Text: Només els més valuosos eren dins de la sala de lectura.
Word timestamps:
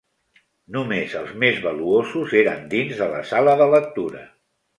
Només 0.77 1.13
els 1.19 1.33
més 1.43 1.59
valuosos 1.65 2.33
eren 2.41 2.65
dins 2.73 2.97
de 3.03 3.11
la 3.13 3.21
sala 3.35 3.55
de 3.63 3.71
lectura. 3.77 4.25